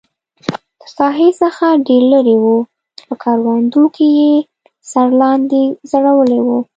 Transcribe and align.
له 0.81 0.87
ساحې 0.97 1.29
څخه 1.41 1.65
ډېر 1.87 2.03
لرې 2.11 2.35
و، 2.43 2.45
په 3.07 3.13
کروندو 3.23 3.83
کې 3.95 4.07
یې 4.19 4.33
سر 4.91 5.07
لاندې 5.21 5.61
ځړولی 5.91 6.39
و. 6.45 6.47